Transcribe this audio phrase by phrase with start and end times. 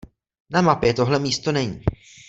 [0.49, 1.81] Na mapě tohle místo není.